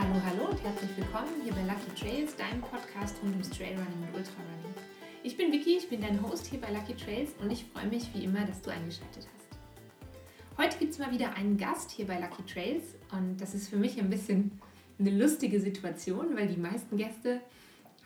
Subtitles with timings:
[0.00, 4.16] Hallo, hallo und herzlich willkommen hier bei Lucky Trails, deinem Podcast rund ums Trailrunning und
[4.16, 4.74] Ultrarunning.
[5.22, 8.08] Ich bin Vicky, ich bin dein Host hier bei Lucky Trails und ich freue mich
[8.14, 10.56] wie immer, dass du eingeschaltet hast.
[10.56, 13.76] Heute gibt es mal wieder einen Gast hier bei Lucky Trails und das ist für
[13.76, 14.58] mich ein bisschen
[14.98, 17.42] eine lustige Situation, weil die meisten Gäste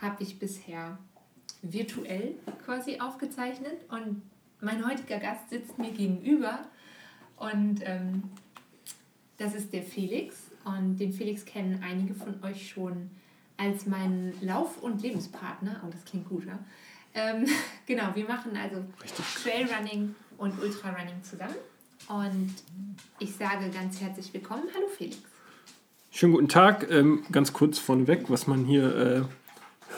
[0.00, 0.98] habe ich bisher
[1.62, 2.34] virtuell
[2.64, 4.20] quasi aufgezeichnet und
[4.60, 6.58] mein heutiger Gast sitzt mir gegenüber
[7.36, 8.24] und ähm,
[9.36, 13.10] das ist der Felix und den Felix kennen einige von euch schon
[13.56, 15.82] als meinen Lauf- und Lebenspartner.
[15.84, 16.58] Oh, das klingt gut, ja?
[17.14, 17.46] Ähm,
[17.86, 18.84] genau, wir machen also
[19.42, 21.54] Trailrunning und Ultrarunning zusammen.
[22.08, 22.54] Und
[23.18, 24.64] ich sage ganz herzlich willkommen.
[24.74, 25.18] Hallo Felix.
[26.10, 26.90] Schönen guten Tag.
[26.90, 29.22] Ähm, ganz kurz vorneweg, was man hier äh,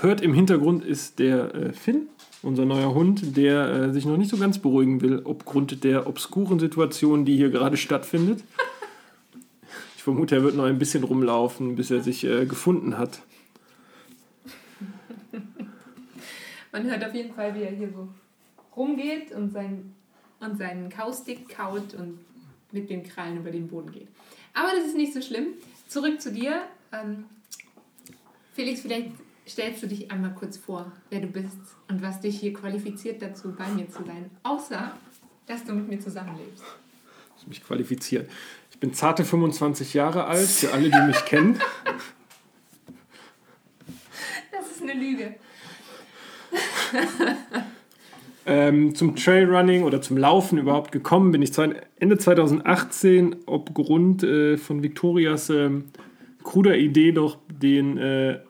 [0.01, 2.09] hört im Hintergrund ist der äh, Finn,
[2.43, 6.59] unser neuer Hund, der äh, sich noch nicht so ganz beruhigen will, aufgrund der obskuren
[6.59, 8.45] Situation, die hier gerade stattfindet.
[10.07, 13.23] Ich vermute, er wird noch ein bisschen rumlaufen, bis er sich äh, gefunden hat.
[16.71, 18.09] Man hört auf jeden Fall, wie er hier so
[18.77, 19.97] rumgeht und, sein,
[20.39, 22.21] und seinen Kaustick kaut und
[22.71, 24.07] mit den Krallen über den Boden geht.
[24.55, 25.55] Aber das ist nicht so schlimm.
[25.89, 26.63] Zurück zu dir.
[26.93, 27.25] Ähm,
[28.53, 29.11] Felix, vielleicht
[29.45, 33.57] stellst du dich einmal kurz vor, wer du bist und was dich hier qualifiziert dazu,
[33.59, 34.31] bei mir zu sein.
[34.45, 34.93] Außer,
[35.49, 36.63] dass du mit mir zusammenlebst.
[37.35, 38.31] Das mich qualifiziert.
[38.77, 41.59] Ich bin zarte 25 Jahre alt, für alle, die mich kennen.
[44.53, 45.35] Das ist eine Lüge.
[48.45, 54.83] ähm, zum Trailrunning oder zum Laufen überhaupt gekommen bin ich Ende 2018 aufgrund äh, von
[54.83, 55.71] Victorias äh,
[56.45, 58.41] kruder Idee, doch den äh,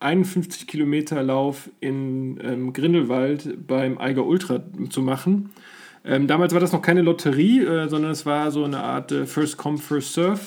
[0.00, 5.50] 51 Kilometer Lauf in ähm, Grindelwald beim Eiger Ultra zu machen.
[6.06, 9.26] Ähm, damals war das noch keine Lotterie, äh, sondern es war so eine Art äh,
[9.26, 10.40] First Come, First Serve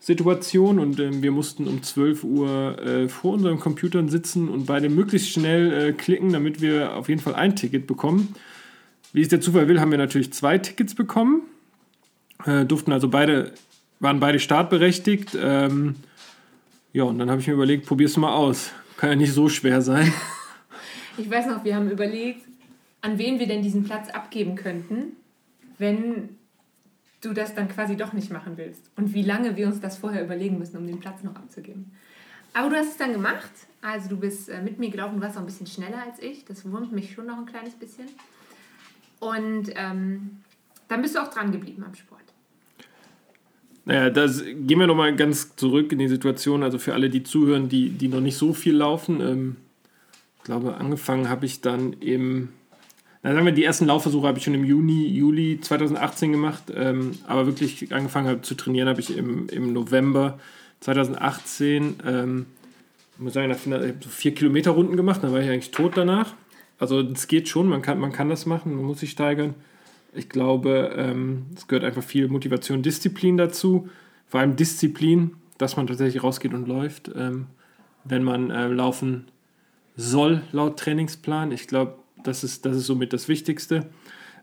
[0.00, 4.88] Situation und ähm, wir mussten um 12 Uhr äh, vor unseren Computern sitzen und beide
[4.88, 8.34] möglichst schnell äh, klicken, damit wir auf jeden Fall ein Ticket bekommen.
[9.12, 11.42] Wie es der Zufall will, haben wir natürlich zwei Tickets bekommen,
[12.44, 13.52] äh, durften also beide,
[13.98, 15.36] waren beide startberechtigt.
[15.40, 15.96] Ähm,
[16.92, 18.72] ja, und dann habe ich mir überlegt, probier's mal aus.
[18.96, 20.12] Kann ja nicht so schwer sein.
[21.18, 22.42] Ich weiß noch, wir haben überlegt,
[23.06, 25.12] an wen wir denn diesen Platz abgeben könnten,
[25.78, 26.30] wenn
[27.20, 28.90] du das dann quasi doch nicht machen willst.
[28.96, 31.92] Und wie lange wir uns das vorher überlegen müssen, um den Platz noch abzugeben.
[32.52, 33.52] Aber du hast es dann gemacht.
[33.80, 36.44] Also du bist äh, mit mir gelaufen, du warst auch ein bisschen schneller als ich.
[36.46, 38.06] Das wurmt mich schon noch ein kleines bisschen.
[39.20, 40.38] Und ähm,
[40.88, 42.22] dann bist du auch dran geblieben am Sport.
[43.84, 46.64] Naja, das, gehen wir nochmal ganz zurück in die Situation.
[46.64, 49.20] Also für alle, die zuhören, die, die noch nicht so viel laufen.
[49.20, 49.56] Ähm,
[50.38, 52.48] ich glaube, angefangen habe ich dann im,
[53.26, 56.62] na sagen wir, die ersten Laufversuche habe ich schon im Juni, Juli 2018 gemacht.
[56.72, 60.38] Ähm, aber wirklich angefangen habe zu trainieren habe ich im, im November
[60.78, 61.96] 2018.
[62.06, 62.46] Ähm,
[63.18, 66.34] muss sagen, ich habe so vier Kilometer Runden gemacht, dann war ich eigentlich tot danach.
[66.78, 69.54] Also es geht schon, man kann, man kann das machen, man muss sich steigern.
[70.14, 73.88] Ich glaube, ähm, es gehört einfach viel Motivation, Disziplin dazu.
[74.28, 77.46] Vor allem Disziplin, dass man tatsächlich rausgeht und läuft, ähm,
[78.04, 79.24] wenn man äh, laufen
[79.96, 81.50] soll, laut Trainingsplan.
[81.50, 83.88] Ich glaube, das ist, das ist somit das Wichtigste.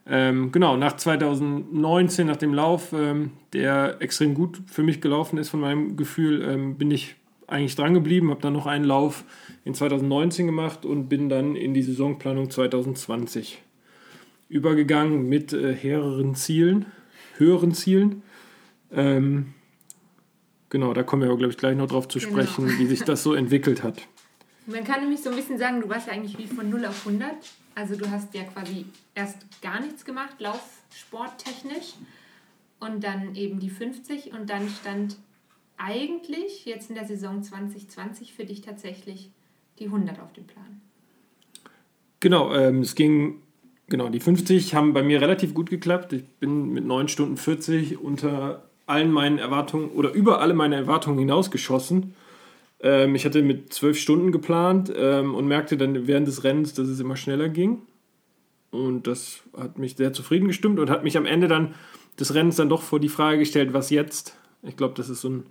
[0.05, 5.49] Ähm, genau, nach 2019, nach dem Lauf, ähm, der extrem gut für mich gelaufen ist,
[5.49, 7.15] von meinem Gefühl, ähm, bin ich
[7.47, 9.23] eigentlich dran geblieben, habe dann noch einen Lauf
[9.63, 13.61] in 2019 gemacht und bin dann in die Saisonplanung 2020
[14.49, 16.85] übergegangen mit äh, höheren Zielen,
[17.37, 18.23] höheren Zielen.
[18.91, 19.53] Ähm,
[20.69, 22.31] genau, da kommen wir aber, glaube ich, gleich noch drauf zu genau.
[22.31, 24.01] sprechen, wie sich das so entwickelt hat.
[24.65, 27.05] Man kann nämlich so ein bisschen sagen, du warst ja eigentlich wie von 0 auf
[27.05, 27.31] 100.
[27.75, 28.85] Also du hast ja quasi
[29.15, 31.93] erst gar nichts gemacht, Laufsporttechnisch.
[32.79, 34.33] Und dann eben die 50.
[34.33, 35.17] Und dann stand
[35.77, 39.31] eigentlich jetzt in der Saison 2020 für dich tatsächlich
[39.79, 40.81] die 100 auf dem Plan.
[42.19, 43.41] Genau, ähm, es ging
[43.93, 46.13] Genau, die 50 haben bei mir relativ gut geklappt.
[46.13, 51.19] Ich bin mit 9 Stunden 40 unter allen meinen Erwartungen oder über alle meine Erwartungen
[51.19, 52.15] hinausgeschossen.
[52.83, 56.87] Ähm, ich hatte mit 12 Stunden geplant ähm, und merkte dann während des Rennens, dass
[56.87, 57.81] es immer schneller ging.
[58.69, 61.75] Und das hat mich sehr zufrieden gestimmt und hat mich am Ende dann
[62.19, 64.37] des Rennens dann doch vor die Frage gestellt, was jetzt?
[64.61, 65.43] Ich glaube, das ist so ein,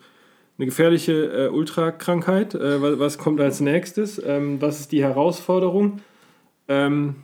[0.59, 2.55] eine gefährliche äh, Ultrakrankheit.
[2.55, 4.21] Äh, was, was, kommt als nächstes?
[4.25, 6.01] Ähm, was ist die Herausforderung?
[6.69, 7.17] Ähm,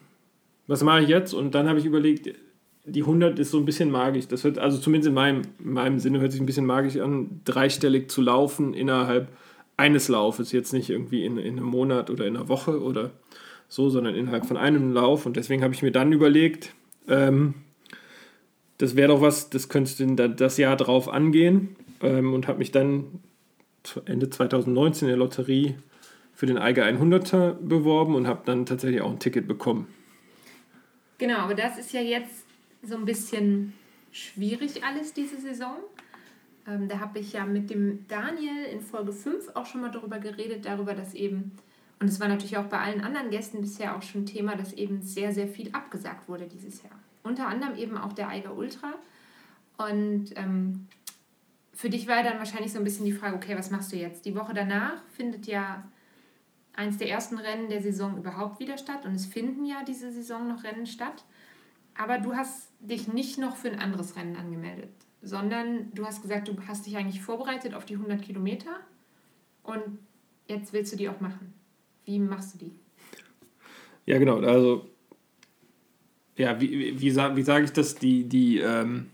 [0.67, 1.35] was mache ich jetzt?
[1.35, 2.31] Und dann habe ich überlegt,
[2.85, 4.29] die 100 ist so ein bisschen magisch.
[4.29, 7.41] Das wird, also zumindest in meinem, in meinem Sinne hört sich ein bisschen magisch an,
[7.45, 9.29] dreistellig zu laufen innerhalb
[9.79, 10.53] eines Laufes.
[10.53, 13.13] Jetzt nicht irgendwie in, in einem Monat oder in einer Woche oder
[13.69, 15.25] so, sondern innerhalb von einem Lauf.
[15.25, 16.75] Und deswegen habe ich mir dann überlegt,
[17.09, 17.55] ähm,
[18.77, 21.77] das wäre doch was, das könnte das Jahr drauf angehen.
[22.03, 23.21] Ähm, und habe mich dann
[24.05, 25.77] Ende 2019 in der Lotterie
[26.35, 29.89] für den Eiger 100er beworben und habe dann tatsächlich auch ein Ticket bekommen.
[31.19, 32.45] Genau, aber das ist ja jetzt
[32.83, 33.73] so ein bisschen
[34.13, 35.77] schwierig alles diese Saison.
[36.69, 40.19] Ähm, da habe ich ja mit dem Daniel in Folge 5 auch schon mal darüber
[40.19, 41.53] geredet, darüber, dass eben,
[41.99, 45.03] und es war natürlich auch bei allen anderen Gästen bisher auch schon Thema, dass eben
[45.03, 46.93] sehr, sehr viel abgesagt wurde dieses Jahr.
[47.23, 48.95] Unter anderem eben auch der Eiger Ultra.
[49.79, 50.87] Und ähm,
[51.73, 54.27] für dich war dann wahrscheinlich so ein bisschen die Frage, okay, was machst du jetzt?
[54.27, 55.85] Die Woche danach findet ja
[56.75, 60.49] eins der ersten Rennen der Saison überhaupt wieder statt und es finden ja diese Saison
[60.49, 61.25] noch Rennen statt.
[61.97, 64.91] Aber du hast dich nicht noch für ein anderes Rennen angemeldet,
[65.23, 68.81] sondern du hast gesagt, du hast dich eigentlich vorbereitet auf die 100 Kilometer
[69.63, 69.99] und
[70.47, 71.53] jetzt willst du die auch machen.
[72.05, 72.73] Wie machst du die?
[74.07, 74.41] Ja, genau.
[74.41, 74.89] Also,
[76.37, 77.97] ja, wie, wie, wie, sage ich das?
[77.97, 79.11] Die, die, ähm,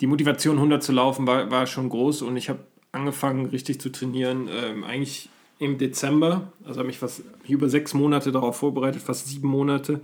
[0.00, 2.60] die Motivation, 100 zu laufen, war, war schon groß und ich habe
[2.92, 4.48] angefangen, richtig zu trainieren.
[4.50, 9.48] Ähm, eigentlich im Dezember, also habe mich fast über sechs Monate darauf vorbereitet, fast sieben
[9.48, 10.00] Monate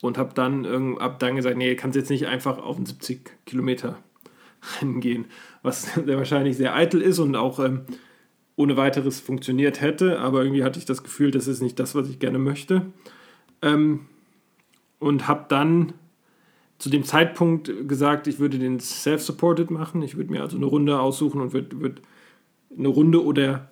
[0.00, 3.98] und habe dann ab dann gesagt, nee, kannst jetzt nicht einfach auf ein 70 Kilometer
[4.80, 5.26] Rennen gehen,
[5.62, 7.82] was sehr wahrscheinlich sehr eitel ist und auch ähm,
[8.56, 12.08] ohne weiteres funktioniert hätte, aber irgendwie hatte ich das Gefühl, das ist nicht das, was
[12.08, 12.86] ich gerne möchte.
[13.62, 14.00] Ähm,
[14.98, 15.94] und habe dann
[16.78, 20.02] zu dem Zeitpunkt gesagt, ich würde den Self-Supported machen.
[20.02, 22.02] Ich würde mir also eine Runde aussuchen und würde würd
[22.76, 23.70] eine Runde oder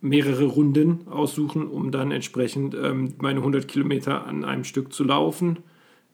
[0.00, 5.58] mehrere Runden aussuchen, um dann entsprechend ähm, meine 100 Kilometer an einem Stück zu laufen.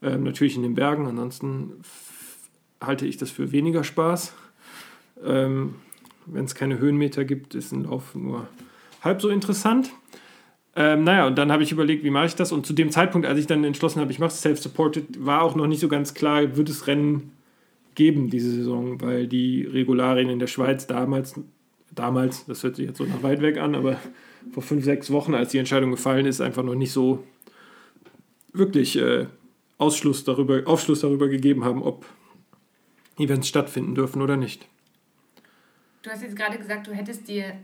[0.03, 1.73] Ähm, natürlich in den Bergen, ansonsten
[2.81, 4.35] halte ich das für weniger Spaß.
[5.25, 5.77] Ähm,
[6.27, 8.49] Wenn es keine Höhenmeter gibt, ist ein Lauf nur
[9.03, 9.91] halb so interessant.
[10.75, 12.53] Ähm, naja, und dann habe ich überlegt, wie mache ich das?
[12.53, 15.55] Und zu dem Zeitpunkt, als ich dann entschlossen habe, ich mache es self-supported, war auch
[15.55, 17.33] noch nicht so ganz klar, wird es Rennen
[17.95, 21.35] geben diese Saison, weil die Regularien in der Schweiz damals
[21.97, 23.97] damals, das hört sich jetzt so nach weit weg an, aber
[24.53, 27.25] vor fünf, sechs Wochen, als die Entscheidung gefallen ist, einfach noch nicht so
[28.53, 29.27] wirklich äh,
[29.79, 32.07] Ausschluss darüber, Aufschluss darüber gegeben haben, ob
[33.19, 34.67] Events stattfinden dürfen oder nicht.
[36.03, 37.57] Du hast jetzt gerade gesagt, du hättest dir,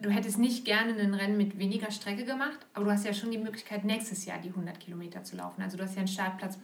[0.00, 3.30] du hättest nicht gerne ein Rennen mit weniger Strecke gemacht, aber du hast ja schon
[3.30, 5.62] die Möglichkeit, nächstes Jahr die 100 Kilometer zu laufen.
[5.62, 6.58] Also du hast ja einen Startplatz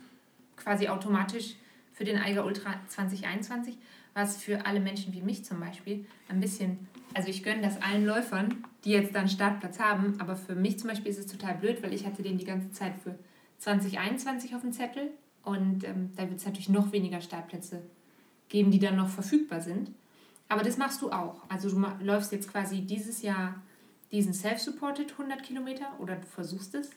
[0.57, 1.55] quasi automatisch
[1.93, 3.77] für den Eiger Ultra 2021
[4.17, 8.07] was für alle Menschen wie mich zum Beispiel ein bisschen, also ich gönne das allen
[8.07, 11.83] Läufern, die jetzt dann Startplatz haben, aber für mich zum Beispiel ist es total blöd,
[11.83, 13.19] weil ich hatte den die ganze Zeit für
[13.59, 15.11] 2021 auf dem Zettel
[15.45, 17.83] und ähm, da wird es natürlich noch weniger Startplätze
[18.49, 19.91] geben, die dann noch verfügbar sind.
[20.49, 21.43] Aber das machst du auch.
[21.49, 23.55] Also du läufst jetzt quasi dieses Jahr
[24.13, 26.91] diesen Self-Supported 100 Kilometer oder du versuchst es.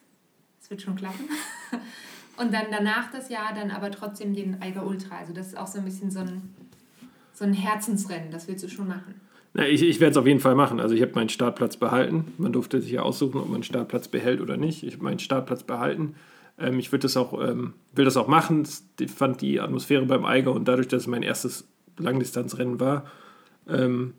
[0.61, 1.27] Es wird schon klappen.
[2.37, 5.17] Und dann danach das Jahr dann aber trotzdem den Eiger Ultra.
[5.17, 6.53] Also das ist auch so ein bisschen so ein
[7.33, 9.15] so ein Herzensrennen, das willst du schon machen.
[9.53, 10.79] Na, ich ich werde es auf jeden Fall machen.
[10.79, 12.33] Also ich habe meinen Startplatz behalten.
[12.37, 14.83] Man durfte sich ja aussuchen, ob man einen Startplatz behält oder nicht.
[14.83, 16.15] Ich habe meinen Startplatz behalten.
[16.59, 18.67] Ähm, ich das auch, ähm, will das auch machen.
[18.99, 21.67] Ich fand die Atmosphäre beim Eiger und dadurch, dass es mein erstes
[21.97, 23.05] Langdistanzrennen war,
[23.67, 24.13] ähm,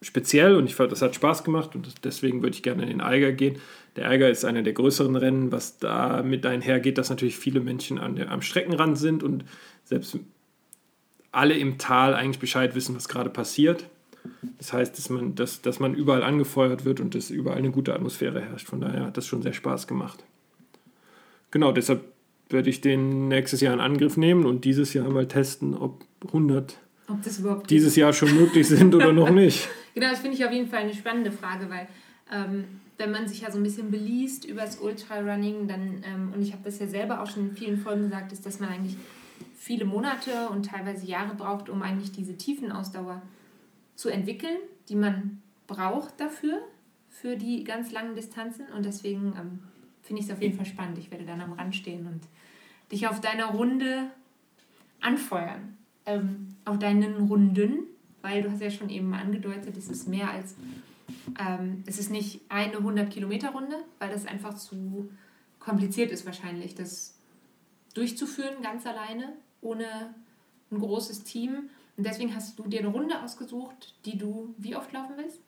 [0.00, 3.00] speziell und ich fand, das hat Spaß gemacht und deswegen würde ich gerne in den
[3.00, 3.58] Eiger gehen.
[3.96, 7.98] Der Eiger ist einer der größeren Rennen, was da mit einhergeht, dass natürlich viele Menschen
[7.98, 9.44] an der, am Streckenrand sind und
[9.84, 10.18] selbst
[11.30, 13.86] alle im Tal eigentlich Bescheid wissen, was gerade passiert.
[14.58, 17.94] Das heißt, dass man, dass, dass man überall angefeuert wird und dass überall eine gute
[17.94, 18.68] Atmosphäre herrscht.
[18.68, 20.24] Von daher hat das schon sehr Spaß gemacht.
[21.52, 22.02] Genau, deshalb
[22.48, 26.78] werde ich den nächstes Jahr in Angriff nehmen und dieses Jahr mal testen, ob 100
[27.08, 29.68] ob dieses Jahr schon möglich sind oder noch nicht.
[29.94, 31.86] Genau, das finde ich auf jeden Fall eine spannende Frage, weil
[32.32, 32.64] ähm,
[32.96, 36.52] wenn man sich ja so ein bisschen beliest über das Ultrarunning, dann, ähm, und ich
[36.52, 38.96] habe das ja selber auch schon in vielen Folgen gesagt, ist, dass man eigentlich
[39.56, 43.20] viele Monate und teilweise Jahre braucht, um eigentlich diese Tiefenausdauer
[43.94, 44.56] zu entwickeln,
[44.88, 46.60] die man braucht dafür,
[47.10, 48.66] für die ganz langen Distanzen.
[48.74, 49.58] Und deswegen ähm,
[50.02, 50.98] finde ich es auf jeden Fall spannend.
[50.98, 52.20] Ich werde dann am Rand stehen und
[52.90, 54.10] dich auf deiner Runde
[55.00, 55.76] anfeuern.
[56.04, 57.84] Ähm, auf deinen Runden,
[58.22, 60.56] weil du hast ja schon eben angedeutet, es ist mehr als,
[61.38, 65.10] ähm, es ist nicht eine 100 Kilometer Runde, weil das einfach zu
[65.60, 67.14] kompliziert ist wahrscheinlich, das
[67.94, 70.14] durchzuführen ganz alleine ohne
[70.72, 71.70] ein großes Team.
[71.96, 75.40] Und deswegen hast du dir eine Runde ausgesucht, die du wie oft laufen willst?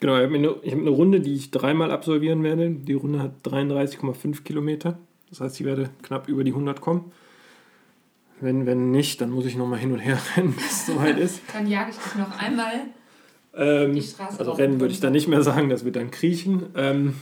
[0.00, 2.70] Genau, ich habe eine, hab eine Runde, die ich dreimal absolvieren werde.
[2.70, 4.98] Die Runde hat 33,5 Kilometer.
[5.30, 7.12] Das heißt, ich werde knapp über die 100 kommen.
[8.40, 11.42] Wenn, wenn nicht, dann muss ich nochmal hin und her rennen, bis es soweit ist.
[11.52, 12.72] dann jage ich dich noch einmal
[13.54, 16.66] ähm, die Straße Also rennen würde ich dann nicht mehr sagen, das wird dann kriechen.
[16.76, 17.14] Ähm,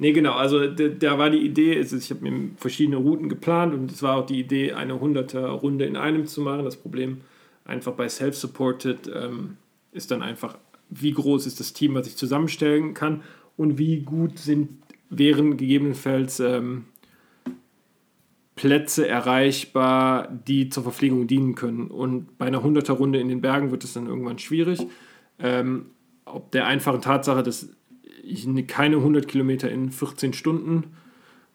[0.00, 0.32] Nee, genau.
[0.32, 4.24] Also da war die Idee, ich habe mir verschiedene Routen geplant und es war auch
[4.24, 6.64] die Idee, eine 100er Runde in einem zu machen.
[6.64, 7.20] Das Problem
[7.66, 9.58] einfach bei Self-Supported ähm,
[9.92, 10.56] ist dann einfach
[10.90, 13.22] wie groß ist das Team, was ich zusammenstellen kann
[13.56, 14.70] und wie gut sind,
[15.08, 16.86] wären gegebenenfalls ähm,
[18.56, 21.86] Plätze erreichbar, die zur Verpflegung dienen können.
[21.86, 24.86] Und bei einer 100er Runde in den Bergen wird es dann irgendwann schwierig.
[25.38, 25.86] Ähm,
[26.26, 27.70] ob der einfachen Tatsache, dass
[28.22, 30.84] ich keine 100 Kilometer in 14 Stunden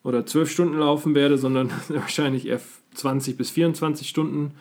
[0.03, 2.61] oder 12 Stunden laufen werde, sondern wahrscheinlich eher
[2.93, 4.53] 20 bis 24 Stunden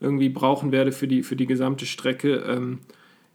[0.00, 2.36] irgendwie brauchen werde für die, für die gesamte Strecke.
[2.46, 2.78] Ähm,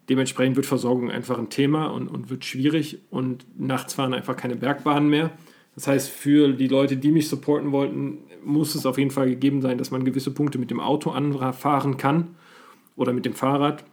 [0.10, 4.56] dementsprechend wird Versorgung einfach ein Thema und, und wird schwierig und nachts fahren einfach keine
[4.56, 5.32] Bergbahnen mehr.
[5.76, 9.62] Das heißt, für die Leute, die mich supporten wollten, muss es auf jeden Fall gegeben
[9.62, 12.36] sein, dass man gewisse Punkte mit dem Auto anfahren kann
[12.96, 13.84] oder mit dem Fahrrad,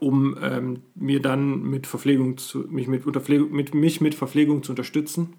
[0.00, 3.04] um ähm, mir dann mit Verpflegung zu, mich mit,
[3.52, 5.34] mit, mich mit Verpflegung zu unterstützen.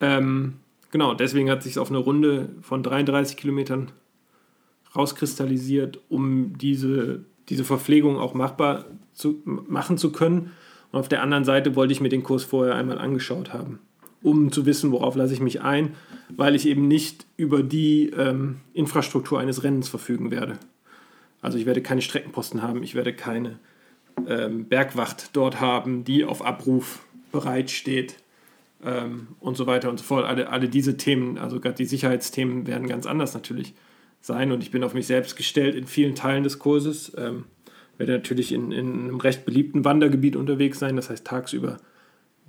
[0.00, 0.54] Ähm,
[0.90, 3.90] genau, deswegen hat sich auf eine Runde von 33 Kilometern
[4.96, 10.52] rauskristallisiert, um diese, diese Verpflegung auch machbar zu machen zu können.
[10.92, 13.80] Und auf der anderen Seite wollte ich mir den Kurs vorher einmal angeschaut haben
[14.22, 15.94] um zu wissen, worauf lasse ich mich ein,
[16.28, 20.58] weil ich eben nicht über die ähm, Infrastruktur eines Rennens verfügen werde.
[21.40, 23.58] Also ich werde keine Streckenposten haben, ich werde keine
[24.26, 28.16] ähm, Bergwacht dort haben, die auf Abruf bereitsteht
[28.84, 30.24] ähm, und so weiter und so fort.
[30.24, 33.74] Alle, alle diese Themen, also gerade die Sicherheitsthemen werden ganz anders natürlich
[34.20, 37.12] sein und ich bin auf mich selbst gestellt in vielen Teilen des Kurses.
[37.16, 37.44] Ähm,
[37.96, 41.78] werde natürlich in, in einem recht beliebten Wandergebiet unterwegs sein, das heißt tagsüber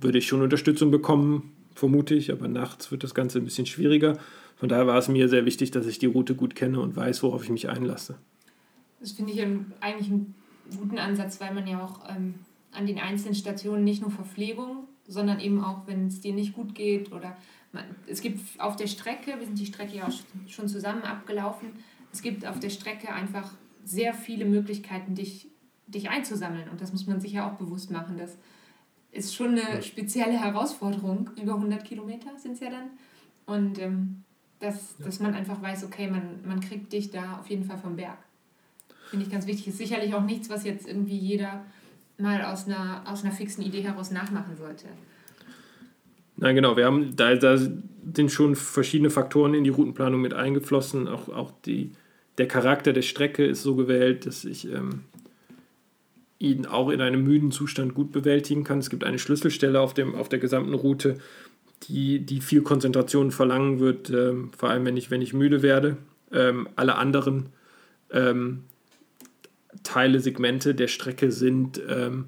[0.00, 4.18] würde ich schon Unterstützung bekommen, vermute ich, aber nachts wird das Ganze ein bisschen schwieriger.
[4.56, 7.22] Von daher war es mir sehr wichtig, dass ich die Route gut kenne und weiß,
[7.22, 8.18] worauf ich mich einlasse.
[9.00, 10.34] Das finde ich eigentlich einen
[10.76, 12.34] guten Ansatz, weil man ja auch ähm,
[12.72, 16.74] an den einzelnen Stationen nicht nur Verpflegung, sondern eben auch, wenn es dir nicht gut
[16.74, 17.36] geht oder
[17.72, 20.12] man, es gibt auf der Strecke, wir sind die Strecke ja auch
[20.48, 21.68] schon zusammen abgelaufen,
[22.12, 23.52] es gibt auf der Strecke einfach
[23.84, 25.48] sehr viele Möglichkeiten, dich,
[25.86, 28.38] dich einzusammeln und das muss man sich ja auch bewusst machen, dass
[29.12, 31.30] ist schon eine spezielle Herausforderung.
[31.40, 32.90] Über 100 Kilometer sind es ja dann.
[33.46, 34.22] Und ähm,
[34.60, 35.06] dass, ja.
[35.06, 38.18] dass man einfach weiß, okay, man, man kriegt dich da auf jeden Fall vom Berg.
[39.08, 39.68] Finde ich ganz wichtig.
[39.68, 41.64] Ist sicherlich auch nichts, was jetzt irgendwie jeder
[42.20, 44.86] mal aus einer, aus einer fixen Idee heraus nachmachen sollte.
[46.36, 46.76] Nein, genau.
[46.76, 51.06] Wir haben, da, da sind schon verschiedene Faktoren in die Routenplanung mit eingeflossen.
[51.06, 51.92] Auch, auch die,
[52.38, 55.04] der Charakter der Strecke ist so gewählt, dass ich ähm,
[56.38, 58.78] ihn auch in einem müden Zustand gut bewältigen kann.
[58.78, 61.18] Es gibt eine Schlüsselstelle auf, dem, auf der gesamten Route,
[61.84, 65.98] die, die viel Konzentration verlangen wird, ähm, vor allem wenn ich, wenn ich müde werde.
[66.32, 67.50] Ähm, alle anderen
[68.10, 68.64] ähm,
[69.90, 72.26] Teile, Segmente der Strecke sind ähm,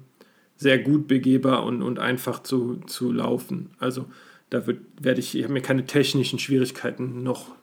[0.57, 3.69] sehr gut begehbar und, und einfach zu, zu laufen.
[3.79, 4.05] Also
[4.49, 7.55] da wird, werde ich, ich habe mir keine technischen Schwierigkeiten noch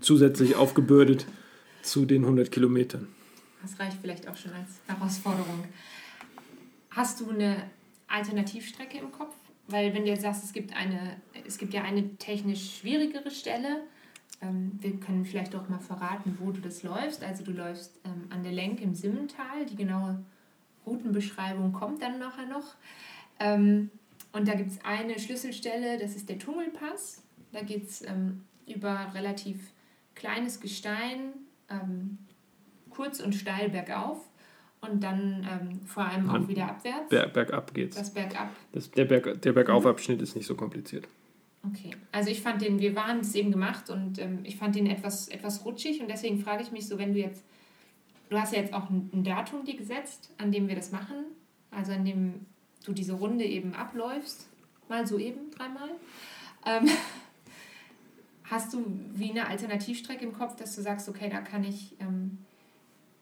[0.00, 1.26] zusätzlich aufgebürdet
[1.82, 3.08] zu den 100 Kilometern.
[3.62, 5.64] Das reicht vielleicht auch schon als Herausforderung.
[6.90, 7.64] Hast du eine
[8.06, 9.34] Alternativstrecke im Kopf?
[9.66, 13.82] Weil wenn du jetzt sagst, es gibt, eine, es gibt ja eine technisch schwierigere Stelle,
[14.42, 17.22] ähm, wir können vielleicht auch mal verraten, wo du das läufst.
[17.22, 19.64] Also du läufst ähm, an der Lenk im Simmental.
[19.70, 20.22] Die genaue
[20.84, 22.74] Routenbeschreibung kommt dann nachher noch.
[23.38, 23.90] Ähm,
[24.32, 27.22] und da gibt es eine Schlüsselstelle, das ist der Tummelpass.
[27.52, 29.58] Da geht es ähm, über relativ
[30.14, 31.32] kleines Gestein,
[31.68, 32.18] ähm,
[32.90, 34.18] kurz und steil bergauf
[34.80, 37.08] und dann ähm, vor allem auch wieder abwärts.
[37.08, 37.96] Berg, bergab geht's.
[37.96, 38.50] Das Bergab.
[38.72, 40.24] Das, der, Berg, der Bergaufabschnitt mhm.
[40.24, 41.06] ist nicht so kompliziert.
[41.64, 44.86] Okay, also ich fand den, wir waren es eben gemacht und ähm, ich fand den
[44.86, 47.44] etwas, etwas rutschig und deswegen frage ich mich so, wenn du jetzt,
[48.30, 51.24] du hast ja jetzt auch ein, ein Datum dir gesetzt, an dem wir das machen,
[51.70, 52.46] also an dem
[52.84, 54.48] du diese Runde eben abläufst,
[54.88, 55.90] mal so eben dreimal.
[56.66, 56.88] Ähm,
[58.44, 62.38] hast du wie eine Alternativstrecke im Kopf, dass du sagst, okay, da kann ich ähm,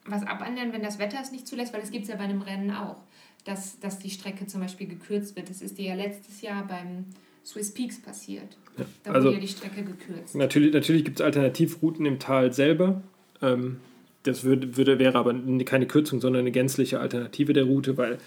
[0.07, 2.41] was abändern, wenn das Wetter es nicht zulässt, weil das gibt es ja bei einem
[2.41, 2.97] Rennen auch,
[3.45, 5.51] dass, dass die Strecke zum Beispiel gekürzt wird.
[5.51, 7.05] Das ist dir ja letztes Jahr beim
[7.45, 8.57] Swiss Peaks passiert.
[8.79, 10.35] Ja, da also wurde ja die Strecke gekürzt.
[10.35, 13.03] Natürlich, natürlich gibt es Alternativrouten im Tal selber.
[13.43, 13.79] Ähm,
[14.23, 18.19] das würde, würde, wäre aber keine Kürzung, sondern eine gänzliche Alternative der Route, weil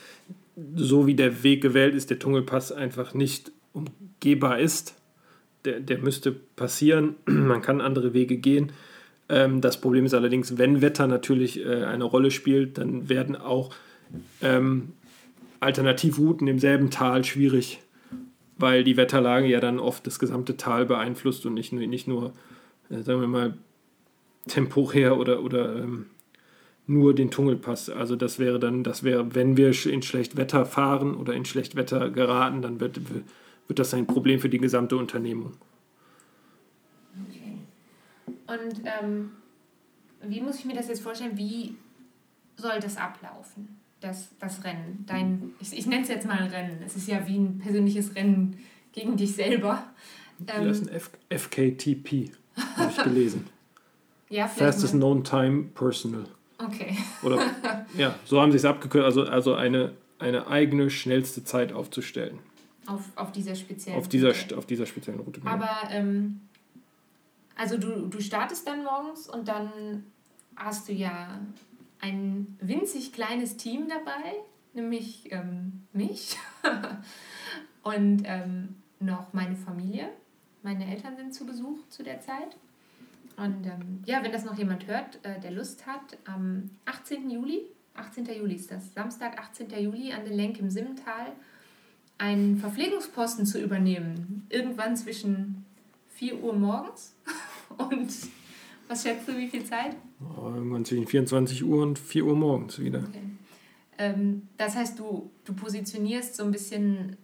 [0.75, 4.95] so wie der Weg gewählt ist, der Tungelpass einfach nicht umgehbar ist.
[5.65, 7.15] Der, der müsste passieren.
[7.25, 8.71] Man kann andere Wege gehen.
[9.29, 13.73] Ähm, das Problem ist allerdings, wenn Wetter natürlich äh, eine Rolle spielt, dann werden auch
[14.41, 14.93] ähm,
[15.59, 17.79] Alternativrouten im selben Tal schwierig,
[18.63, 22.31] weil die Wetterlage ja dann oft das gesamte Tal beeinflusst und nicht, nicht nur,
[22.89, 23.57] äh, sagen wir mal,
[24.47, 26.07] temporär oder, oder ähm,
[26.87, 27.89] nur den Tungelpass.
[27.89, 31.75] Also das wäre dann, das wäre, wenn wir in schlecht Wetter fahren oder in schlecht
[31.75, 33.01] Wetter geraten, dann wird,
[33.67, 35.57] wird das ein Problem für die gesamte Unternehmung.
[38.47, 39.31] Und ähm,
[40.21, 41.37] wie muss ich mir das jetzt vorstellen?
[41.37, 41.75] Wie
[42.55, 43.82] soll das ablaufen?
[44.03, 45.03] Das, das Rennen?
[45.07, 46.81] Dein, ich, ich nenne es jetzt mal ein Rennen.
[46.85, 48.57] Es ist ja wie ein persönliches Rennen
[48.91, 49.83] gegen dich selber.
[50.47, 52.31] Ähm, das ist ein F FKTP,
[52.77, 53.47] habe ich gelesen.
[54.29, 56.25] ja, Fastest Known Time Personal.
[56.57, 56.97] Okay.
[57.23, 57.39] Oder,
[57.97, 62.39] ja, so haben sie es abgekürzt, also, also eine, eine eigene schnellste Zeit aufzustellen.
[62.85, 64.57] Auf, auf dieser speziellen auf dieser, Route.
[64.57, 65.39] Auf dieser speziellen Route.
[65.39, 65.51] Genau.
[65.51, 66.41] Aber, ähm,
[67.55, 70.03] also du, du startest dann morgens und dann
[70.55, 71.39] hast du ja
[72.03, 74.33] ein winzig kleines Team dabei,
[74.73, 76.35] nämlich ähm, mich
[77.83, 80.09] und ähm, noch meine Familie.
[80.63, 82.57] Meine Eltern sind zu Besuch zu der Zeit.
[83.37, 87.29] Und ähm, ja, wenn das noch jemand hört, äh, der Lust hat, am 18.
[87.29, 87.61] Juli,
[87.95, 88.25] 18.
[88.25, 89.69] Juli ist das, Samstag, 18.
[89.69, 91.31] Juli an den Lenk im Simmental,
[92.17, 94.45] einen Verpflegungsposten zu übernehmen.
[94.49, 95.65] Irgendwann zwischen
[96.09, 97.15] 4 Uhr morgens
[97.77, 98.11] und
[98.87, 99.95] was schätzt du, wie viel Zeit?
[100.21, 102.99] Oh, irgendwann zwischen 24 Uhr und 4 Uhr morgens wieder.
[102.99, 103.21] Okay.
[103.97, 107.17] Ähm, das heißt, du, du positionierst so ein bisschen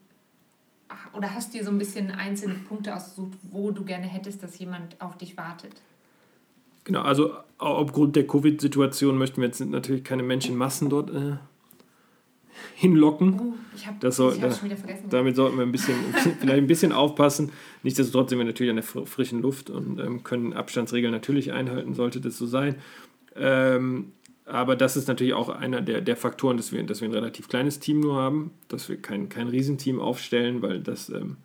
[1.13, 4.99] oder hast dir so ein bisschen einzelne Punkte ausgesucht, wo du gerne hättest, dass jemand
[4.99, 5.73] auf dich wartet?
[6.83, 11.37] Genau, also aufgrund der Covid-Situation möchten wir jetzt natürlich keine Menschenmassen dort äh,
[12.75, 13.39] hinlocken.
[13.39, 15.05] Oh, ich habe das soll, da, schon wieder vergessen.
[15.09, 17.51] Damit sollten wir ein bisschen, vielleicht ein bisschen aufpassen.
[17.83, 22.21] Nichtsdestotrotz sind wir natürlich an der frischen Luft und ähm, können Abstandsregeln natürlich einhalten, sollte
[22.21, 22.75] das so sein.
[23.35, 24.11] Ähm,
[24.45, 27.49] aber das ist natürlich auch einer der, der Faktoren, dass wir, dass wir ein relativ
[27.49, 31.37] kleines Team nur haben, dass wir kein, kein Riesenteam aufstellen, weil das, ähm,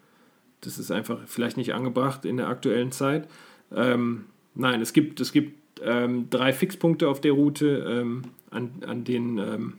[0.63, 3.29] das ist einfach vielleicht nicht angebracht in der aktuellen Zeit.
[3.75, 9.05] Ähm, nein, es gibt, es gibt ähm, drei Fixpunkte auf der Route, ähm, an, an
[9.05, 9.73] denen ähm,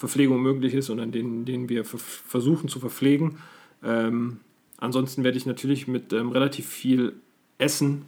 [0.00, 3.36] Verpflegung möglich ist und an denen, denen wir versuchen zu verpflegen.
[3.84, 4.38] Ähm,
[4.78, 7.12] ansonsten werde ich natürlich mit relativ viel
[7.58, 8.06] Essen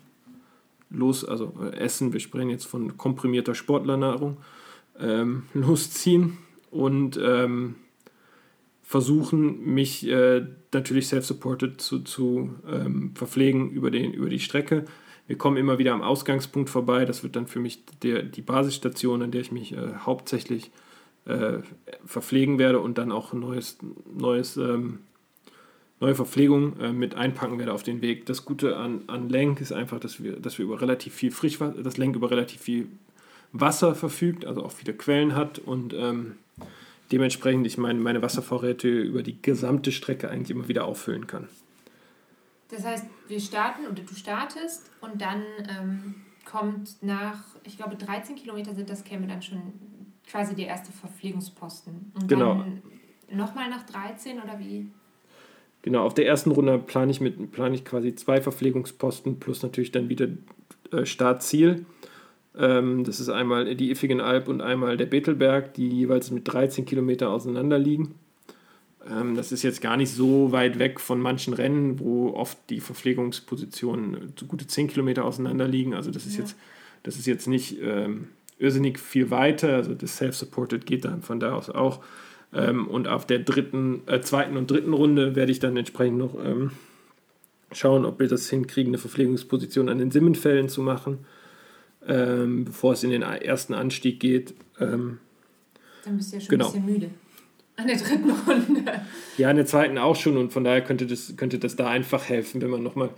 [0.89, 4.38] los, also äh, Essen, wir sprechen jetzt von komprimierter Sportlernahrung,
[4.99, 6.38] ähm, losziehen
[6.71, 7.75] und ähm,
[8.83, 14.87] versuchen, mich äh, natürlich self-supported zu, zu ähm, verpflegen über, den, über die Strecke.
[15.27, 17.05] Wir kommen immer wieder am Ausgangspunkt vorbei.
[17.05, 20.71] Das wird dann für mich der, die Basisstation, an der ich mich äh, hauptsächlich äh,
[22.05, 23.79] verpflegen werde und dann auch neues,
[24.13, 24.99] neues ähm,
[26.03, 28.27] neue Verpflegung äh, mit einpacken werde auf den Weg.
[28.27, 31.81] Das Gute an, an Lenk ist einfach, dass wir, dass wir über relativ viel Frischwasser,
[31.83, 32.89] das Lenk über relativ viel
[33.53, 36.35] Wasser verfügt, also auch viele Quellen hat und ähm,
[37.13, 41.49] dementsprechend ich meine, meine Wasservorräte über die gesamte Strecke eigentlich immer wieder auffüllen kann.
[42.69, 48.35] Das heißt, wir starten oder du startest und dann ähm, kommt nach, ich glaube 13
[48.35, 49.61] Kilometer sind das, käme dann schon
[50.33, 52.12] quasi der erste Verpflegungsposten.
[52.14, 52.64] Und genau.
[53.31, 54.88] nochmal nach 13 oder wie?
[55.83, 59.92] Genau, auf der ersten Runde plane ich, mit, plane ich quasi zwei Verpflegungsposten plus natürlich
[59.92, 60.29] dann wieder
[60.90, 61.85] äh, Startziel.
[62.57, 67.31] Ähm, das ist einmal die Iffigenalb und einmal der Betelberg, die jeweils mit 13 Kilometer
[67.31, 68.14] auseinander liegen.
[69.11, 72.81] Ähm, das ist jetzt gar nicht so weit weg von manchen Rennen, wo oft die
[72.81, 75.95] Verpflegungspositionen so gute 10 Kilometer auseinander liegen.
[75.95, 76.40] Also das ist ja.
[76.40, 76.57] jetzt,
[77.03, 79.75] das ist jetzt nicht ähm, irrsinnig viel weiter.
[79.75, 82.01] Also das Self-Supported geht dann von da aus auch.
[82.55, 86.35] Ähm, und auf der dritten, äh, zweiten und dritten Runde werde ich dann entsprechend noch
[86.45, 86.73] ähm,
[87.73, 91.21] schauen, ob wir das hinkriegen, eine Verpflegungsposition an den Simmenfällen zu machen,
[92.07, 94.55] ähm, bevor es in den ersten Anstieg geht.
[94.79, 95.19] Ähm,
[96.05, 96.67] dann bist du ja schon genau.
[96.67, 97.11] ein bisschen müde.
[97.77, 99.01] An der dritten Runde.
[99.38, 102.29] Ja, an der zweiten auch schon und von daher könnte das, könnte das da einfach
[102.29, 103.11] helfen, wenn man nochmal,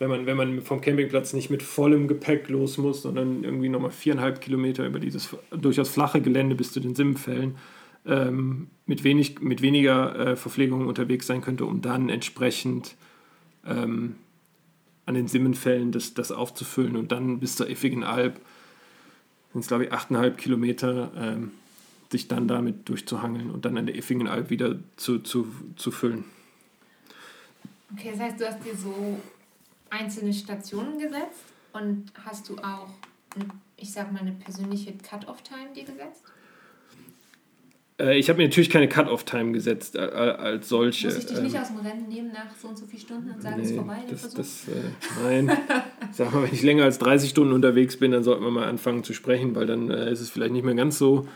[0.00, 3.90] wenn man, wenn man vom Campingplatz nicht mit vollem Gepäck los muss, sondern irgendwie nochmal
[3.90, 7.58] viereinhalb Kilometer über dieses durchaus flache Gelände bis zu den Simmenfällen
[8.06, 12.96] ähm, mit, wenig, mit weniger äh, Verpflegung unterwegs sein könnte, um dann entsprechend
[13.66, 14.16] ähm,
[15.04, 18.40] an den Simmenfällen das, das aufzufüllen und dann bis zur Effigen Alb
[19.52, 21.50] sind es glaube ich 8,5 Kilometer, ähm,
[22.10, 26.24] sich dann damit durchzuhangeln und dann an der Effingen Alb wieder zu, zu, zu füllen.
[27.92, 29.20] Okay, das heißt, du hast dir so
[29.90, 32.88] einzelne Stationen gesetzt und hast du auch,
[33.76, 36.24] ich sag mal, eine persönliche Cut-Off-Time dir gesetzt?
[38.00, 41.08] Äh, ich habe mir natürlich keine Cut-Off-Time gesetzt äh, als solche.
[41.08, 43.30] Muss ich dich nicht ähm, aus dem Rennen nehmen nach so und so vielen Stunden
[43.30, 44.72] und sagen, nee, es ist vorbei, das, das äh,
[45.22, 45.56] Nein.
[46.12, 49.04] Sag mal, wenn ich länger als 30 Stunden unterwegs bin, dann sollten wir mal anfangen
[49.04, 51.28] zu sprechen, weil dann äh, ist es vielleicht nicht mehr ganz so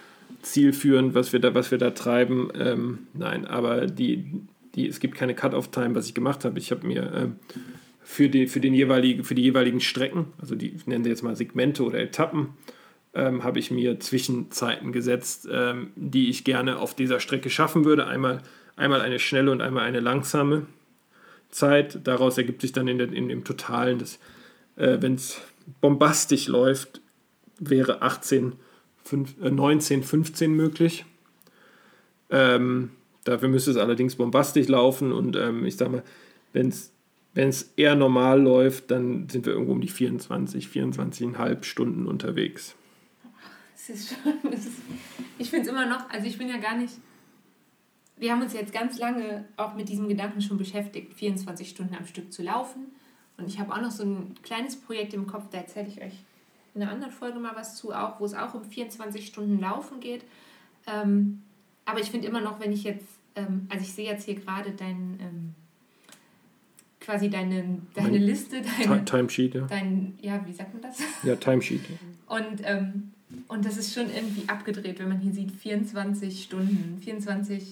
[0.42, 2.50] zielführend, was wir da, was wir da treiben.
[2.58, 4.24] Ähm, nein, aber die,
[4.74, 6.58] die, es gibt keine Cut-Off-Time, was ich gemacht habe.
[6.58, 7.36] Ich habe mir ähm,
[8.04, 11.34] für, die, für, den jeweiligen, für die jeweiligen Strecken, also die nennen sie jetzt mal
[11.34, 12.50] Segmente oder Etappen,
[13.14, 18.06] ähm, habe ich mir Zwischenzeiten gesetzt, ähm, die ich gerne auf dieser Strecke schaffen würde.
[18.06, 18.42] Einmal,
[18.76, 20.66] einmal eine schnelle und einmal eine langsame
[21.50, 22.06] Zeit.
[22.06, 24.02] Daraus ergibt sich dann in, der, in dem Totalen,
[24.76, 25.40] äh, wenn es
[25.80, 27.00] bombastisch läuft,
[27.58, 28.52] wäre 18,
[29.04, 31.06] 5, äh, 19, 15 möglich.
[32.30, 32.90] Ähm,
[33.24, 36.02] dafür müsste es allerdings bombastisch laufen und ähm, ich sag mal,
[36.52, 36.93] wenn es
[37.76, 42.76] eher normal läuft, dann sind wir irgendwo um die 24, 24,5 Stunden unterwegs.
[43.74, 44.78] Das ist schon, das ist,
[45.38, 46.94] ich finde es immer noch, also ich bin ja gar nicht,
[48.16, 52.06] wir haben uns jetzt ganz lange auch mit diesem Gedanken schon beschäftigt, 24 Stunden am
[52.06, 52.86] Stück zu laufen.
[53.36, 56.14] Und ich habe auch noch so ein kleines Projekt im Kopf, da erzähle ich euch
[56.74, 60.00] in einer anderen Folge mal was zu, auch, wo es auch um 24 Stunden Laufen
[60.00, 60.24] geht.
[60.86, 61.42] Ähm,
[61.84, 64.72] aber ich finde immer noch, wenn ich jetzt, ähm, also ich sehe jetzt hier gerade
[64.72, 65.54] dein, ähm,
[67.04, 69.62] quasi deine, deine Liste, deine, Timesheet, ja.
[69.62, 70.98] Dein, ja, wie sagt man das?
[71.22, 71.82] Ja, Timesheet.
[72.26, 73.12] Und, ähm,
[73.48, 77.62] und das ist schon irgendwie abgedreht, wenn man hier sieht 24 Stunden, 24,75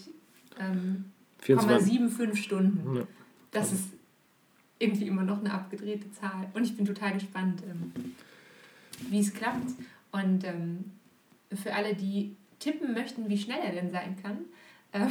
[0.61, 2.97] ähm, Stunden.
[2.97, 3.03] Ja.
[3.51, 3.89] Das ist
[4.79, 6.49] irgendwie immer noch eine abgedrehte Zahl.
[6.55, 7.93] Und ich bin total gespannt, ähm,
[9.11, 9.71] wie es klappt.
[10.11, 10.85] Und ähm,
[11.55, 14.39] für alle, die tippen möchten, wie schnell er denn sein kann,
[14.93, 15.07] äh,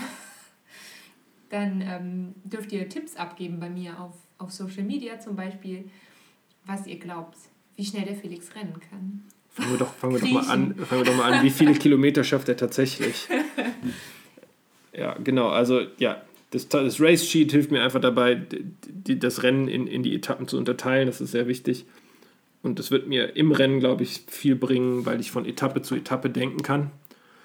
[1.52, 5.86] dann ähm, dürft ihr Tipps abgeben bei mir auf, auf Social Media zum Beispiel,
[6.66, 7.38] was ihr glaubt,
[7.76, 9.24] wie schnell der Felix rennen kann.
[9.50, 11.74] Fangen wir doch, fangen wir doch, mal, an, fangen wir doch mal an, wie viele
[11.74, 13.28] Kilometer schafft er tatsächlich?
[14.94, 18.42] ja, genau, also ja, das, das Race Sheet hilft mir einfach dabei,
[18.88, 21.86] die, das Rennen in, in die Etappen zu unterteilen, das ist sehr wichtig.
[22.64, 25.96] Und das wird mir im Rennen, glaube ich, viel bringen, weil ich von Etappe zu
[25.96, 26.92] Etappe denken kann.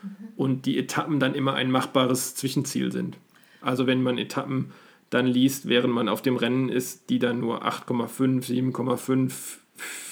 [0.02, 0.16] Mhm.
[0.36, 3.16] Und die Etappen dann immer ein machbares Zwischenziel sind.
[3.66, 4.70] Also wenn man Etappen
[5.10, 9.32] dann liest, während man auf dem Rennen ist, die dann nur 8,5, 7,5,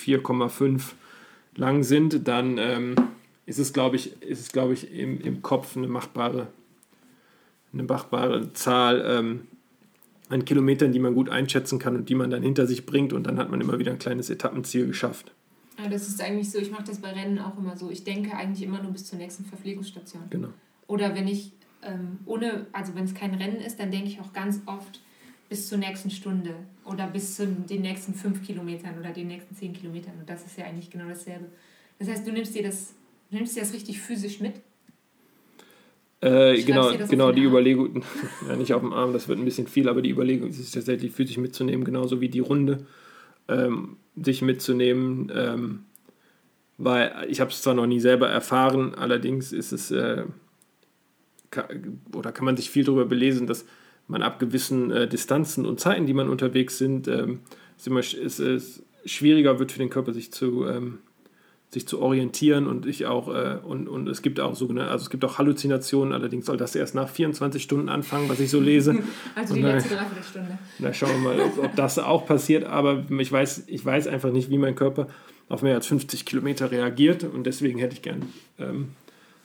[0.05, 0.83] 4,5
[1.57, 2.95] lang sind, dann ähm,
[3.47, 6.49] ist es, glaube ich, ist es, glaube ich, im, im Kopf eine machbare,
[7.73, 9.47] eine machbare Zahl ähm,
[10.29, 13.25] an Kilometern, die man gut einschätzen kann und die man dann hinter sich bringt und
[13.27, 15.33] dann hat man immer wieder ein kleines Etappenziel geschafft.
[15.79, 17.91] Ja, das ist eigentlich so, ich mache das bei Rennen auch immer so.
[17.91, 20.23] Ich denke eigentlich immer nur bis zur nächsten Verpflegungsstation.
[20.31, 20.49] Genau.
[20.87, 21.53] Oder wenn ich
[21.87, 25.01] ähm, ohne, also wenn es kein Rennen ist, dann denke ich auch ganz oft
[25.49, 29.73] bis zur nächsten Stunde oder bis zu den nächsten fünf Kilometern oder den nächsten zehn
[29.73, 30.15] Kilometern.
[30.19, 31.47] Und das ist ja eigentlich genau dasselbe.
[31.99, 32.95] Das heißt, du nimmst dir das,
[33.31, 34.55] du nimmst dir das richtig physisch mit.
[36.21, 38.03] Äh, genau, genau die Überlegung,
[38.49, 41.13] ja, nicht auf dem Arm, das wird ein bisschen viel, aber die Überlegung ist tatsächlich
[41.13, 42.87] physisch mitzunehmen, genauso wie die Runde
[43.49, 45.31] ähm, sich mitzunehmen.
[45.35, 45.85] Ähm,
[46.79, 50.25] weil ich habe es zwar noch nie selber erfahren, allerdings ist es äh,
[52.15, 53.65] oder kann man sich viel darüber belesen, dass
[54.09, 57.41] man ab gewissen äh, Distanzen und Zeiten, die man unterwegs sind, ähm,
[57.77, 60.99] ist immer ist, ist schwieriger wird für den Körper sich zu ähm,
[61.75, 65.11] sich zu orientieren und ich auch äh, und, und es gibt auch sogenannte also es
[65.11, 68.95] gibt auch Halluzinationen allerdings soll das erst nach 24 Stunden anfangen was ich so lese.
[69.35, 70.59] Also die und, letzte Dreiviertelstunde.
[70.79, 74.31] Na schauen wir mal ob, ob, das auch passiert aber ich weiß ich weiß einfach
[74.31, 75.09] nicht wie mein Körper
[75.49, 78.23] auf mehr als 50 Kilometer reagiert und deswegen hätte ich gern
[78.59, 78.91] ähm,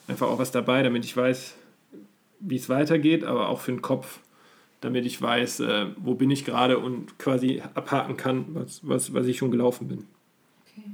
[0.07, 1.55] einfach auch was dabei damit ich weiß
[2.39, 4.19] wie es weitergeht, aber auch für den Kopf,
[4.81, 9.25] damit ich weiß, äh, wo bin ich gerade und quasi abhaken kann, was, was, was
[9.25, 10.07] ich schon gelaufen bin.
[10.65, 10.85] Okay.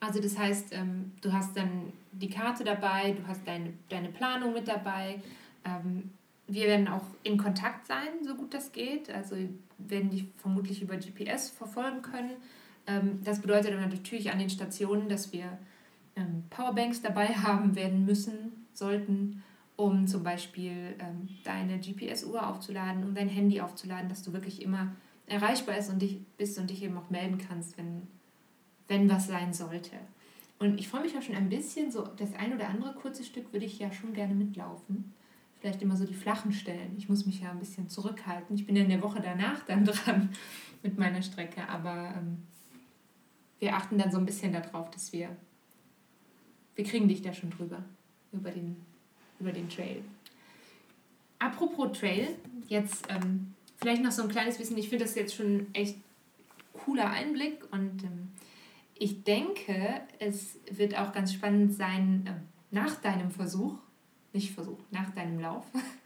[0.00, 4.52] Also das heißt, ähm, du hast dann die Karte dabei, du hast deine, deine Planung
[4.52, 5.22] mit dabei.
[5.64, 6.10] Ähm,
[6.48, 9.10] wir werden auch in Kontakt sein, so gut das geht.
[9.10, 9.36] Also
[9.78, 12.32] werden dich vermutlich über GPS verfolgen können.
[12.86, 15.58] Ähm, das bedeutet dann natürlich an den Stationen, dass wir
[16.16, 19.42] ähm, Powerbanks dabei haben werden müssen, sollten
[19.76, 24.94] um zum Beispiel ähm, deine GPS-Uhr aufzuladen, um dein Handy aufzuladen, dass du wirklich immer
[25.26, 28.06] erreichbar ist und dich, bist und dich eben auch melden kannst, wenn,
[28.88, 29.96] wenn was sein sollte.
[30.58, 33.52] Und ich freue mich auch schon ein bisschen, so das ein oder andere kurze Stück
[33.52, 35.12] würde ich ja schon gerne mitlaufen.
[35.58, 36.94] Vielleicht immer so die flachen Stellen.
[36.96, 38.54] Ich muss mich ja ein bisschen zurückhalten.
[38.54, 40.30] Ich bin ja in der Woche danach dann dran
[40.82, 42.42] mit meiner Strecke, aber ähm,
[43.58, 45.36] wir achten dann so ein bisschen darauf, dass wir,
[46.74, 47.82] wir kriegen dich da schon drüber,
[48.32, 48.76] über den
[49.42, 50.02] über den Trail.
[51.38, 52.36] Apropos Trail,
[52.68, 54.78] jetzt ähm, vielleicht noch so ein kleines Wissen.
[54.78, 55.96] Ich finde das jetzt schon echt
[56.72, 58.28] cooler Einblick und ähm,
[58.94, 63.76] ich denke, es wird auch ganz spannend sein, äh, nach deinem Versuch,
[64.32, 65.64] nicht Versuch, nach deinem Lauf,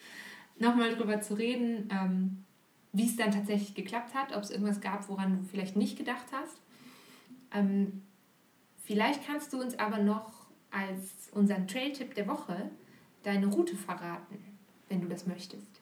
[0.58, 2.44] nochmal drüber zu reden, ähm,
[2.92, 6.26] wie es dann tatsächlich geklappt hat, ob es irgendwas gab, woran du vielleicht nicht gedacht
[6.32, 6.58] hast.
[7.52, 8.02] Ähm,
[8.82, 12.70] vielleicht kannst du uns aber noch als unseren Trail-Tipp der Woche
[13.26, 14.36] deine Route verraten,
[14.88, 15.80] wenn du das möchtest.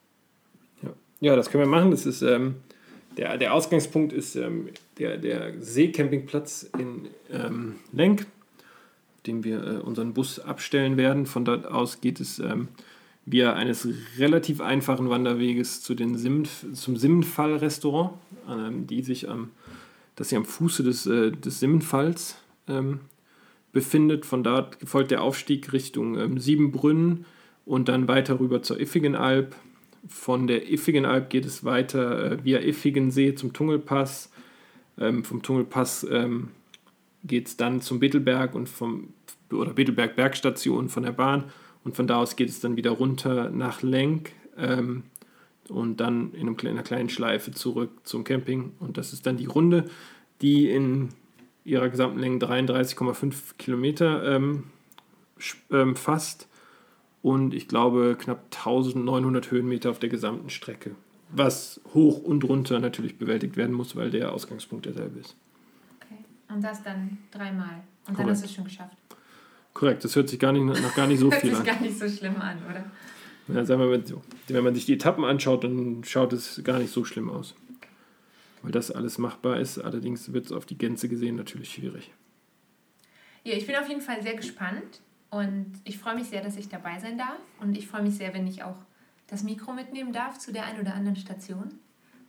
[0.83, 1.91] Ja, ja das können wir machen.
[1.91, 2.57] Das ist, ähm,
[3.17, 9.77] der, der Ausgangspunkt ist ähm, der, der Seecampingplatz in ähm, Lenk, auf dem wir äh,
[9.77, 11.27] unseren Bus abstellen werden.
[11.27, 12.69] Von dort aus geht es ähm,
[13.27, 13.87] via eines
[14.19, 18.15] relativ einfachen Wanderweges zu den Sim, zum Simmenfall-Restaurant,
[18.49, 19.51] ähm, die sich am,
[20.17, 22.37] das sich am Fuße des, äh, des Simmenfalls
[22.69, 23.01] ähm,
[23.73, 24.25] befindet.
[24.25, 27.27] Von dort folgt der Aufstieg Richtung ähm, Siebenbrünnen
[27.67, 29.55] und dann weiter rüber zur Iffigenalb.
[30.09, 34.31] Von der Iffigenalb geht es weiter äh, via Iffigensee zum Tungelpass.
[34.99, 36.49] Ähm, vom Tungelpass ähm,
[37.25, 39.09] geht es dann zum Bittelberg und vom
[39.51, 41.45] oder Bittelberg Bergstation von der Bahn
[41.85, 45.05] und von da aus geht es dann wieder runter nach Lenk ähm,
[45.69, 49.87] und dann in einer kleinen Schleife zurück zum Camping und das ist dann die Runde,
[50.43, 51.11] die in
[51.65, 54.65] ihrer gesamten Länge 33,5 Kilometer ähm,
[55.71, 56.49] ähm, fasst
[57.25, 60.95] und ich glaube knapp 1900 Höhenmeter auf der gesamten Strecke,
[61.31, 65.35] was hoch und runter natürlich bewältigt werden muss, weil der Ausgangspunkt derselbe ist.
[66.03, 66.23] Okay.
[66.51, 67.83] Und das dann dreimal.
[68.07, 68.19] Und Korrekt.
[68.19, 68.95] dann hast du es schon geschafft.
[69.73, 71.65] Korrekt, das hört sich gar nicht, noch gar nicht so viel an.
[71.65, 72.85] Das hört sich gar nicht so schlimm an, oder?
[73.49, 74.21] Ja, sagen wir mal so.
[74.49, 77.55] Wenn man sich die Etappen anschaut, dann schaut es gar nicht so schlimm aus.
[78.61, 82.11] Weil das alles machbar ist, allerdings wird es auf die Gänze gesehen natürlich schwierig.
[83.45, 85.01] Ja, ich bin auf jeden Fall sehr gespannt.
[85.35, 87.41] Und ich freue mich sehr, dass ich dabei sein darf.
[87.59, 88.77] Und ich freue mich sehr, wenn ich auch
[89.27, 91.75] das Mikro mitnehmen darf zu der einen oder anderen Station,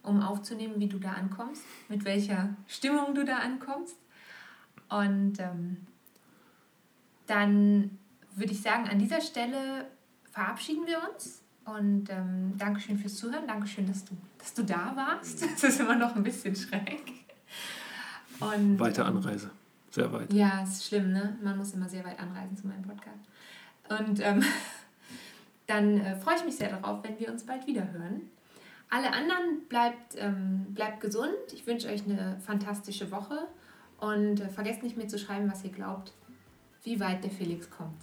[0.01, 3.95] um aufzunehmen, wie du da ankommst, mit welcher Stimmung du da ankommst.
[4.89, 5.77] Und ähm,
[7.27, 7.95] dann
[8.35, 9.85] würde ich sagen, an dieser Stelle
[10.31, 11.43] verabschieden wir uns.
[11.65, 13.45] Und ähm, Dankeschön fürs Zuhören.
[13.45, 15.43] Dankeschön, dass du, dass du da warst.
[15.51, 17.03] Das ist immer noch ein bisschen schräg.
[18.39, 19.51] Und, Weite Anreise.
[19.95, 20.33] Sehr weit.
[20.33, 21.37] Ja, ist schlimm, ne?
[21.41, 23.23] Man muss immer sehr weit anreisen zu meinem Podcast.
[23.87, 24.43] Und ähm,
[25.67, 28.23] dann äh, freue ich mich sehr darauf, wenn wir uns bald wieder hören.
[28.89, 31.31] Alle anderen bleibt, ähm, bleibt gesund.
[31.53, 33.47] Ich wünsche euch eine fantastische Woche
[34.01, 36.11] und äh, vergesst nicht mir zu schreiben, was ihr glaubt,
[36.83, 38.01] wie weit der Felix kommt.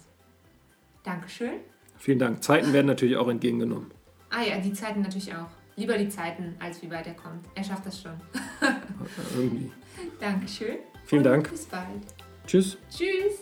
[1.03, 1.59] Dankeschön.
[1.97, 2.43] Vielen Dank.
[2.43, 3.91] Zeiten werden natürlich auch entgegengenommen.
[4.31, 5.49] Ah ja, die Zeiten natürlich auch.
[5.75, 7.45] Lieber die Zeiten, als wie weit er kommt.
[7.53, 8.13] Er schafft das schon.
[9.37, 9.71] Irgendwie.
[10.19, 10.77] Dankeschön.
[11.05, 11.49] Vielen Dank.
[11.49, 11.85] Bis bald.
[12.47, 12.77] Tschüss.
[12.89, 13.41] Tschüss.